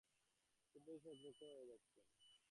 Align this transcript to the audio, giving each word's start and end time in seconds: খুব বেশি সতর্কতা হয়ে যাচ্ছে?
খুব 0.69 0.81
বেশি 0.87 1.09
সতর্কতা 1.13 1.45
হয়ে 1.51 1.69
যাচ্ছে? 1.69 1.99